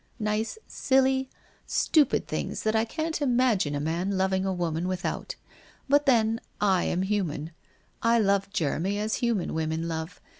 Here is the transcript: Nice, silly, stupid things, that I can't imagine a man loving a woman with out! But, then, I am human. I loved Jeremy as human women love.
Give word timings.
Nice, 0.17 0.57
silly, 0.65 1.29
stupid 1.67 2.27
things, 2.27 2.63
that 2.63 2.75
I 2.75 2.85
can't 2.85 3.21
imagine 3.21 3.75
a 3.75 3.79
man 3.79 4.17
loving 4.17 4.47
a 4.47 4.51
woman 4.51 4.87
with 4.87 5.05
out! 5.05 5.35
But, 5.87 6.07
then, 6.07 6.41
I 6.59 6.85
am 6.85 7.03
human. 7.03 7.51
I 8.01 8.17
loved 8.17 8.51
Jeremy 8.51 8.97
as 8.97 9.17
human 9.17 9.53
women 9.53 9.87
love. 9.87 10.19